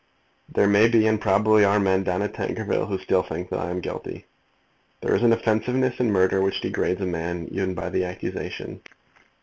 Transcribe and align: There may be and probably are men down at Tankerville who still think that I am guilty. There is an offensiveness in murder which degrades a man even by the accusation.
There 0.49 0.67
may 0.67 0.87
be 0.87 1.05
and 1.05 1.21
probably 1.21 1.63
are 1.63 1.79
men 1.79 2.03
down 2.03 2.23
at 2.23 2.33
Tankerville 2.33 2.87
who 2.87 2.97
still 2.97 3.21
think 3.21 3.51
that 3.51 3.59
I 3.59 3.69
am 3.69 3.81
guilty. 3.81 4.25
There 5.01 5.13
is 5.13 5.21
an 5.21 5.31
offensiveness 5.31 5.99
in 5.99 6.11
murder 6.11 6.41
which 6.41 6.59
degrades 6.61 7.01
a 7.01 7.05
man 7.05 7.47
even 7.51 7.75
by 7.75 7.91
the 7.91 8.03
accusation. 8.05 8.81